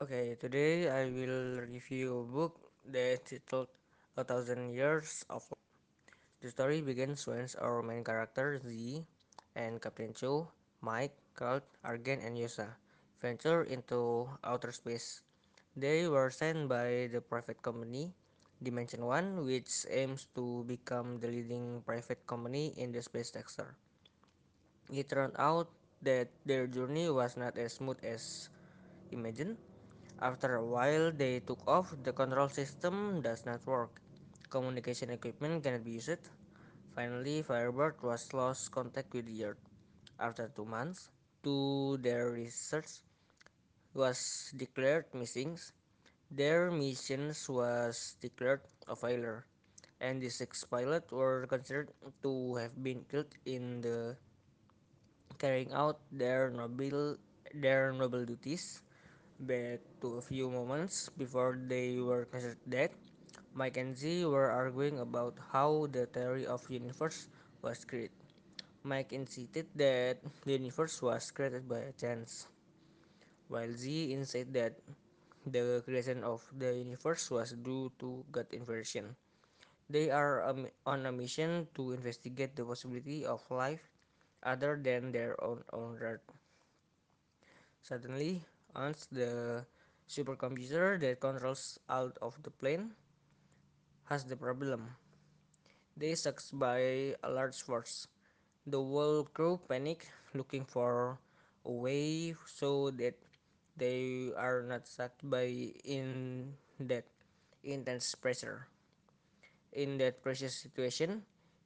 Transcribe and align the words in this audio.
Okay, 0.00 0.32
today 0.40 0.88
I 0.88 1.12
will 1.12 1.60
review 1.60 2.24
a 2.24 2.28
book 2.32 2.72
that 2.88 3.20
titled 3.20 3.68
A 4.16 4.24
Thousand 4.24 4.72
Years 4.72 5.28
of 5.28 5.44
Light. 5.52 5.76
The 6.40 6.48
story 6.48 6.80
begins 6.80 7.28
when 7.28 7.44
our 7.60 7.84
main 7.84 8.00
character 8.00 8.56
Z 8.64 9.04
and 9.52 9.76
Captain 9.76 10.16
Cho, 10.16 10.48
Mike, 10.80 11.12
Kurt, 11.36 11.68
Argen, 11.84 12.16
and 12.24 12.32
Yosa 12.32 12.80
venture 13.20 13.68
into 13.68 14.24
outer 14.40 14.72
space. 14.72 15.20
They 15.76 16.08
were 16.08 16.32
sent 16.32 16.64
by 16.64 17.12
the 17.12 17.20
private 17.20 17.60
company 17.60 18.16
Dimension 18.64 19.04
One, 19.04 19.44
which 19.44 19.84
aims 19.92 20.32
to 20.32 20.64
become 20.64 21.20
the 21.20 21.28
leading 21.28 21.84
private 21.84 22.24
company 22.24 22.72
in 22.80 22.88
the 22.88 23.04
space 23.04 23.36
sector. 23.36 23.76
It 24.88 25.12
turned 25.12 25.36
out 25.36 25.68
that 26.00 26.32
their 26.48 26.64
journey 26.64 27.12
was 27.12 27.36
not 27.36 27.60
as 27.60 27.76
smooth 27.76 28.00
as 28.00 28.48
imagined. 29.12 29.60
After 30.20 30.56
a 30.56 30.64
while 30.64 31.10
they 31.10 31.40
took 31.40 31.66
off, 31.66 31.94
the 32.04 32.12
control 32.12 32.48
system 32.48 33.22
does 33.22 33.46
not 33.46 33.66
work. 33.66 34.00
Communication 34.50 35.10
equipment 35.10 35.64
cannot 35.64 35.82
be 35.84 35.92
used. 35.92 36.20
Finally, 36.94 37.42
Firebird 37.42 38.02
was 38.02 38.32
lost 38.34 38.70
contact 38.70 39.14
with 39.14 39.26
the 39.26 39.44
Earth. 39.46 39.64
After 40.18 40.48
two 40.54 40.66
months, 40.66 41.08
to 41.42 41.96
their 42.02 42.30
research 42.30 43.00
was 43.94 44.52
declared 44.56 45.06
missing. 45.14 45.58
Their 46.30 46.70
missions 46.70 47.48
was 47.48 48.16
declared 48.20 48.60
a 48.88 48.96
failure, 48.96 49.46
and 50.00 50.20
the 50.20 50.28
six 50.28 50.64
pilots 50.64 51.10
were 51.12 51.46
considered 51.46 51.90
to 52.22 52.56
have 52.56 52.76
been 52.82 53.04
killed 53.10 53.32
in 53.46 53.80
the 53.80 54.16
carrying 55.38 55.72
out 55.72 56.00
their 56.12 56.50
noble 56.50 57.16
their 57.54 57.92
noble 57.92 58.26
duties. 58.26 58.82
Back 59.40 59.80
to 60.04 60.20
a 60.20 60.22
few 60.22 60.52
moments 60.52 61.08
before 61.16 61.56
they 61.56 61.96
were 61.96 62.28
considered 62.28 62.60
dead, 62.68 62.92
Mike 63.56 63.80
and 63.80 63.96
Z 63.96 64.28
were 64.28 64.52
arguing 64.52 65.00
about 65.00 65.40
how 65.48 65.88
the 65.88 66.04
theory 66.04 66.44
of 66.44 66.68
universe 66.68 67.26
was 67.64 67.82
created. 67.88 68.12
Mike 68.84 69.16
insisted 69.16 69.64
that 69.74 70.20
the 70.44 70.52
universe 70.60 71.00
was 71.00 71.32
created 71.32 71.64
by 71.66 71.88
chance, 71.96 72.52
while 73.48 73.72
Z 73.72 74.12
insisted 74.12 74.52
that 74.52 74.76
the 75.48 75.80
creation 75.88 76.22
of 76.22 76.44
the 76.52 76.76
universe 76.76 77.30
was 77.32 77.56
due 77.56 77.90
to 77.98 78.20
God 78.30 78.44
intervention. 78.52 79.16
They 79.88 80.10
are 80.12 80.44
on 80.84 81.06
a 81.06 81.12
mission 81.12 81.66
to 81.80 81.92
investigate 81.96 82.54
the 82.56 82.64
possibility 82.68 83.24
of 83.24 83.40
life 83.50 83.88
other 84.44 84.76
than 84.76 85.12
their 85.12 85.32
own 85.42 85.64
on 85.72 85.96
Earth. 85.96 86.28
Suddenly, 87.82 88.44
Ans, 88.74 89.06
the 89.10 89.64
supercomputer 90.08 90.98
that 91.00 91.20
controls 91.20 91.78
out 91.88 92.18
of 92.22 92.40
the 92.42 92.50
plane, 92.50 92.94
has 94.04 94.24
the 94.24 94.36
problem. 94.36 94.96
They 95.96 96.14
sucked 96.14 96.56
by 96.58 97.14
a 97.22 97.30
large 97.30 97.62
force. 97.62 98.06
The 98.66 98.78
whole 98.78 99.24
crew 99.24 99.60
panic, 99.68 100.06
looking 100.34 100.64
for 100.64 101.18
a 101.64 101.72
way 101.72 102.34
so 102.46 102.90
that 102.98 103.14
they 103.76 104.30
are 104.36 104.62
not 104.62 104.86
sucked 104.86 105.22
by 105.28 105.72
in 105.84 106.54
that 106.80 107.04
intense 107.62 108.14
pressure. 108.14 108.66
In 109.72 109.98
that 109.98 110.22
precious 110.22 110.54
situation, 110.54 111.22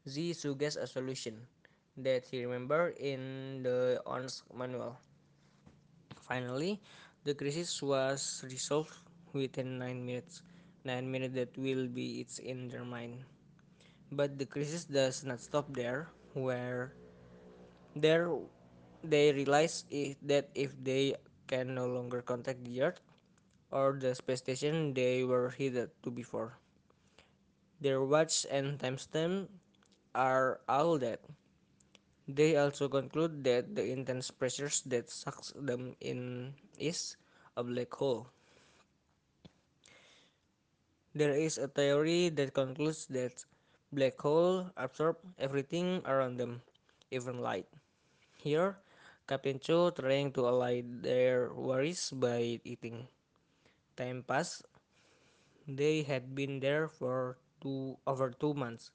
Z 0.09 0.35
suggests 0.35 0.77
a 0.77 0.87
solution 0.87 1.47
that 1.97 2.25
he 2.27 2.45
remembered 2.45 2.97
in 2.99 3.63
the 3.63 4.03
ONS 4.05 4.43
manual. 4.53 4.99
Finally, 6.25 6.81
the 7.25 7.37
crisis 7.37 7.85
was 7.85 8.41
resolved 8.49 8.97
within 9.37 9.79
9 9.79 10.05
minutes. 10.05 10.41
9 10.85 11.05
minutes 11.05 11.35
that 11.37 11.53
will 11.61 11.87
be 11.87 12.21
it's 12.21 12.41
in 12.41 12.69
their 12.69 12.85
mind. 12.85 13.25
But 14.11 14.39
the 14.39 14.49
crisis 14.49 14.85
does 14.85 15.25
not 15.25 15.41
stop 15.41 15.69
there, 15.69 16.09
where 16.33 16.97
there 17.97 18.33
they 19.05 19.33
realize 19.33 19.85
if, 19.91 20.17
that 20.25 20.49
if 20.55 20.73
they 20.83 21.15
can 21.47 21.75
no 21.75 21.87
longer 21.87 22.23
contact 22.23 22.65
the 22.65 22.83
Earth 22.83 23.01
or 23.71 23.97
the 24.01 24.15
space 24.15 24.41
station 24.41 24.95
they 24.95 25.25
were 25.25 25.53
headed 25.53 25.91
to 26.05 26.11
before, 26.11 26.57
their 27.81 28.01
watch 28.01 28.47
and 28.51 28.79
timestamp 28.79 29.49
are 30.15 30.61
all 30.69 30.97
dead. 30.97 31.19
They 32.25 32.57
also 32.57 32.89
conclude 32.89 33.45
that 33.45 33.77
the 33.77 33.85
intense 33.85 34.31
pressures 34.31 34.81
that 34.89 35.11
sucks 35.11 35.53
them 35.53 35.93
in 36.01 36.55
is 36.79 37.17
a 37.57 37.63
black 37.63 37.93
hole. 37.93 38.29
There 41.15 41.37
is 41.37 41.59
a 41.59 41.69
theory 41.69 42.31
that 42.31 42.55
concludes 42.55 43.07
that 43.13 43.45
black 43.93 44.19
holes 44.19 44.73
absorb 44.77 45.21
everything 45.39 46.01
around 46.07 46.41
them, 46.41 46.63
even 47.13 47.39
light. 47.45 47.69
Here, 48.41 48.81
Captain 49.29 49.61
Cho 49.61 49.91
trying 49.91 50.33
to 50.33 50.49
allay 50.49 50.81
their 50.81 51.53
worries 51.53 52.11
by 52.11 52.59
eating. 52.65 53.07
Time 53.97 54.25
passed. 54.25 54.65
They 55.69 56.03
had 56.03 56.35
been 56.35 56.59
there 56.61 56.89
for 56.89 57.37
two 57.61 57.97
over 58.09 58.33
two 58.33 58.55
months. 58.55 58.91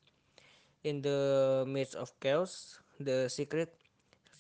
In 0.84 1.02
the 1.02 1.64
midst 1.66 1.96
of 1.96 2.12
chaos, 2.20 2.82
the 3.00 3.30
secret 3.30 3.74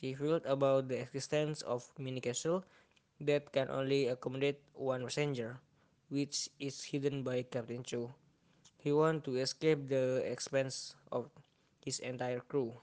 revealed 0.03 0.45
about 0.45 0.87
the 0.87 0.99
existence 0.99 1.61
of 1.63 1.87
mini 1.97 2.21
capsule 2.21 2.63
that 3.21 3.51
can 3.51 3.69
only 3.69 4.07
accommodate 4.07 4.61
one 4.73 5.03
passenger, 5.03 5.59
which 6.09 6.49
is 6.59 6.83
hidden 6.83 7.23
by 7.23 7.43
Captain 7.43 7.83
Cho. 7.83 8.11
He 8.77 8.91
wants 8.91 9.25
to 9.25 9.37
escape 9.37 9.87
the 9.89 10.23
expense 10.25 10.95
of 11.11 11.29
his 11.83 11.99
entire 11.99 12.39
crew. 12.41 12.73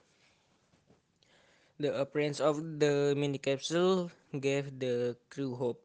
The 1.79 1.93
appearance 1.99 2.39
of 2.39 2.79
the 2.79 3.15
mini 3.17 3.37
capsule 3.37 4.11
gave 4.39 4.79
the 4.79 5.17
crew 5.29 5.55
hope. 5.55 5.81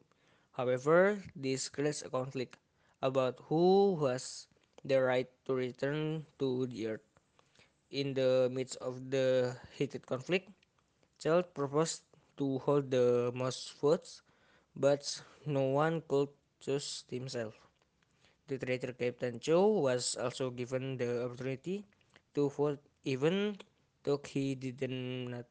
However, 0.52 1.22
this 1.36 1.68
creates 1.68 2.02
a 2.02 2.10
conflict 2.10 2.58
about 3.02 3.40
who 3.48 3.96
has 4.06 4.48
the 4.84 5.00
right 5.00 5.28
to 5.46 5.54
return 5.54 6.26
to 6.38 6.66
the 6.66 6.88
Earth. 6.88 7.11
In 7.92 8.14
the 8.16 8.48
midst 8.50 8.80
of 8.80 9.12
the 9.12 9.54
heated 9.76 10.06
conflict, 10.08 10.48
Child 11.20 11.52
proposed 11.52 12.00
to 12.38 12.58
hold 12.64 12.90
the 12.90 13.30
most 13.36 13.76
votes, 13.76 14.22
but 14.74 15.04
no 15.44 15.76
one 15.76 16.00
could 16.08 16.32
choose 16.58 17.04
himself. 17.12 17.52
The 18.48 18.56
traitor 18.56 18.96
Captain 18.96 19.38
Cho 19.38 19.68
was 19.84 20.16
also 20.16 20.48
given 20.48 20.96
the 20.96 21.28
opportunity 21.28 21.84
to 22.34 22.48
vote 22.48 22.80
even 23.04 23.58
though 24.04 24.20
he 24.24 24.54
did 24.54 24.80
not 24.88 25.44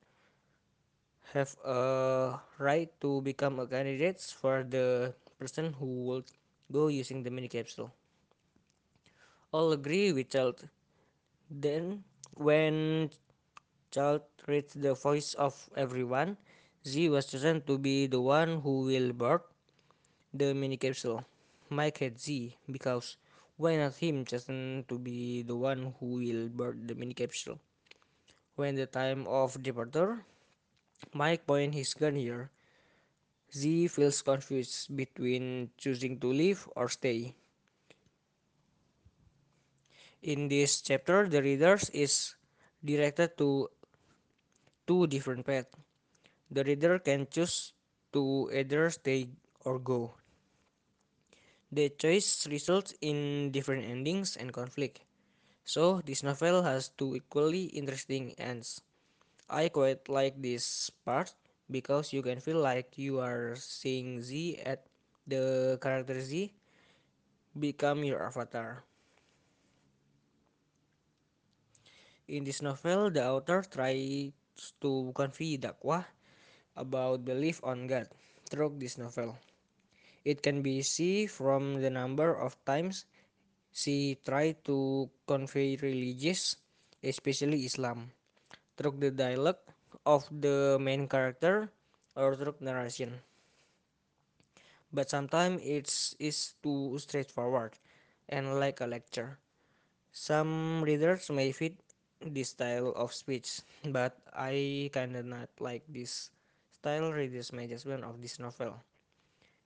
have 1.33 1.55
a 1.63 2.41
right 2.57 2.89
to 3.01 3.21
become 3.21 3.59
a 3.59 3.67
candidate 3.67 4.19
for 4.19 4.65
the 4.67 5.13
person 5.37 5.73
who 5.73 6.09
would 6.09 6.25
go 6.71 6.87
using 6.87 7.21
the 7.21 7.29
mini 7.29 7.47
capsule. 7.47 7.93
All 9.53 9.71
agree 9.71 10.11
with 10.11 10.31
Child. 10.31 10.67
Then, 11.51 12.03
when 12.41 13.09
Child 13.91 14.23
reads 14.47 14.73
the 14.73 14.93
voice 14.95 15.33
of 15.35 15.55
everyone, 15.77 16.37
Z 16.87 17.09
was 17.09 17.27
chosen 17.27 17.61
to 17.67 17.77
be 17.77 18.07
the 18.07 18.21
one 18.21 18.61
who 18.61 18.81
will 18.89 19.13
board 19.13 19.41
the 20.33 20.53
mini 20.53 20.77
capsule. 20.77 21.25
Mike 21.69 21.99
had 21.99 22.19
Z 22.19 22.57
because 22.71 23.17
why 23.57 23.77
not 23.77 23.95
him 23.95 24.25
chosen 24.25 24.85
to 24.89 24.97
be 24.99 25.43
the 25.43 25.55
one 25.55 25.93
who 25.99 26.19
will 26.23 26.49
board 26.49 26.87
the 26.87 26.95
mini 26.95 27.13
capsule? 27.13 27.59
When 28.55 28.75
the 28.75 28.87
time 28.87 29.27
of 29.27 29.61
departure, 29.63 30.25
Mike 31.13 31.45
points 31.47 31.77
his 31.77 31.93
gun 31.93 32.15
here. 32.15 32.49
Z 33.53 33.87
feels 33.89 34.21
confused 34.21 34.95
between 34.95 35.69
choosing 35.77 36.19
to 36.19 36.27
leave 36.27 36.67
or 36.75 36.89
stay. 36.89 37.35
In 40.21 40.49
this 40.49 40.85
chapter, 40.85 41.25
the 41.27 41.41
readers 41.41 41.89
is 41.97 42.35
directed 42.85 43.37
to 43.41 43.73
two 44.85 45.07
different 45.07 45.45
paths. 45.45 45.73
The 46.51 46.63
reader 46.63 46.99
can 46.99 47.25
choose 47.25 47.73
to 48.13 48.51
either 48.53 48.91
stay 48.91 49.29
or 49.65 49.79
go. 49.79 50.13
The 51.71 51.89
choice 51.89 52.45
results 52.45 52.93
in 53.01 53.49
different 53.49 53.85
endings 53.89 54.37
and 54.37 54.53
conflict. 54.53 55.01
So, 55.65 56.01
this 56.05 56.21
novel 56.21 56.61
has 56.61 56.89
two 56.89 57.15
equally 57.15 57.73
interesting 57.73 58.35
ends. 58.37 58.81
I 59.49 59.69
quite 59.69 60.07
like 60.07 60.37
this 60.37 60.91
part 61.03 61.33
because 61.71 62.13
you 62.13 62.21
can 62.21 62.39
feel 62.39 62.61
like 62.61 62.93
you 62.95 63.17
are 63.19 63.55
seeing 63.57 64.21
Z 64.21 64.61
at 64.65 64.85
the 65.25 65.79
character 65.81 66.21
Z 66.21 66.53
become 67.57 68.03
your 68.03 68.21
avatar. 68.21 68.85
In 72.31 72.47
this 72.47 72.63
novel, 72.63 73.11
the 73.11 73.27
author 73.27 73.59
tries 73.67 74.31
to 74.79 75.11
convey 75.11 75.59
Dakwah 75.59 76.07
about 76.79 77.27
belief 77.27 77.59
on 77.59 77.91
God 77.91 78.07
through 78.47 78.79
this 78.79 78.95
novel. 78.95 79.35
It 80.23 80.39
can 80.39 80.63
be 80.63 80.79
seen 80.79 81.27
from 81.27 81.83
the 81.83 81.91
number 81.91 82.31
of 82.31 82.55
times 82.63 83.03
she 83.75 84.15
tried 84.23 84.63
to 84.63 85.11
convey 85.27 85.75
religious, 85.83 86.55
especially 87.03 87.67
Islam, 87.67 88.15
through 88.79 88.95
the 89.03 89.11
dialogue 89.11 89.59
of 90.07 90.23
the 90.31 90.79
main 90.79 91.11
character 91.11 91.67
or 92.15 92.39
through 92.39 92.55
narration. 92.63 93.19
But 94.95 95.11
sometimes 95.11 95.59
it's 95.67 96.15
is 96.15 96.55
too 96.63 96.95
straightforward 96.95 97.75
and 98.31 98.55
like 98.55 98.79
a 98.79 98.87
lecture. 98.87 99.35
Some 100.15 100.79
readers 100.87 101.27
may 101.27 101.51
fit 101.51 101.75
this 102.25 102.49
style 102.49 102.93
of 102.95 103.13
speech, 103.13 103.61
but 103.89 104.17
I 104.33 104.89
kinda 104.93 105.23
not 105.23 105.49
like 105.59 105.83
this 105.89 106.29
style 106.71 107.11
my 107.53 107.65
judgment 107.67 108.03
of 108.03 108.21
this 108.21 108.39
novel. 108.39 108.77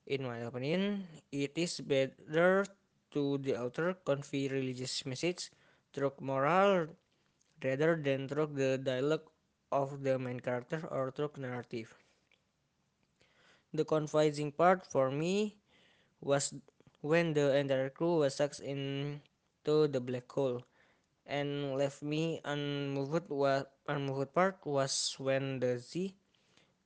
In 0.08 0.24
my 0.24 0.40
opinion, 0.40 1.08
it 1.32 1.58
is 1.58 1.82
better 1.82 2.66
to 3.12 3.38
the 3.40 3.58
author 3.58 3.96
convey 4.06 4.48
religious 4.48 5.06
message 5.06 5.52
through 5.94 6.14
moral 6.20 6.88
rather 7.64 7.96
than 7.96 8.28
through 8.28 8.52
the 8.54 8.78
dialogue 8.78 9.28
of 9.72 10.04
the 10.04 10.20
main 10.20 10.40
character 10.40 10.86
or 10.92 11.12
through 11.12 11.32
narrative. 11.38 11.96
The 13.74 13.86
confusing 13.86 14.52
part 14.52 14.86
for 14.86 15.12
me 15.12 15.58
was 16.22 16.54
when 17.02 17.34
the 17.34 17.56
entire 17.58 17.90
crew 17.90 18.20
was 18.20 18.36
sucked 18.36 18.60
into 18.60 19.88
the 19.88 20.00
black 20.00 20.32
hole 20.32 20.64
and 21.26 21.76
left 21.78 22.02
me 22.02 22.42
unmoved. 22.46 23.30
What 23.30 23.72
unmoved 23.88 24.34
part 24.34 24.60
was 24.66 25.16
when 25.20 25.60
the 25.60 25.78
Z 25.80 26.16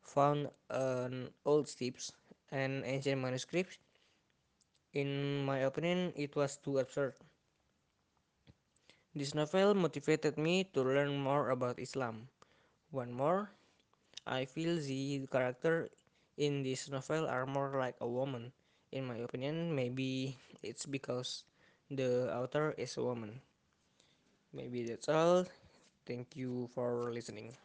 found 0.01 0.50
an 0.69 1.31
old 1.45 1.69
ships 1.69 2.12
and 2.51 2.83
ancient 2.86 3.21
manuscripts. 3.21 3.77
In 4.94 5.45
my 5.45 5.59
opinion, 5.59 6.13
it 6.15 6.36
was 6.36 6.57
too 6.57 6.77
absurd. 6.80 7.15
This 9.15 9.36
novel 9.36 9.75
motivated 9.75 10.38
me 10.38 10.63
to 10.74 10.81
learn 10.81 11.18
more 11.19 11.50
about 11.51 11.77
Islam. 11.80 12.30
One 12.92 13.12
more, 13.12 13.51
I 14.25 14.45
feel 14.45 14.77
the 14.77 15.27
character 15.31 15.89
in 16.38 16.63
this 16.63 16.89
novel 16.89 17.27
are 17.27 17.45
more 17.45 17.77
like 17.80 17.95
a 18.01 18.07
woman. 18.07 18.51
In 18.92 19.06
my 19.06 19.18
opinion, 19.18 19.75
maybe 19.75 20.38
it's 20.63 20.85
because 20.85 21.44
the 21.92 22.33
author 22.35 22.74
is 22.77 22.97
a 22.97 23.03
woman. 23.03 23.42
Maybe 24.54 24.84
that's 24.84 25.10
all. 25.10 25.46
Thank 26.06 26.36
you 26.36 26.68
for 26.74 27.12
listening. 27.13 27.57